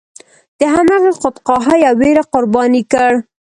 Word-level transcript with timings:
د 0.59 0.61
همغې 0.75 1.11
خودخواهۍ 1.19 1.79
او 1.89 1.95
ویرې 2.01 2.23
قرباني 2.33 2.83
کړ. 2.91 3.11